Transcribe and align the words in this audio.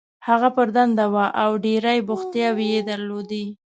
هغه 0.27 0.49
پر 0.55 0.67
دنده 0.75 1.05
وه 1.13 1.25
او 1.43 1.51
ډېرې 1.65 2.05
بوختیاوې 2.07 2.65
یې 2.73 2.81
درلودې. 2.89 3.45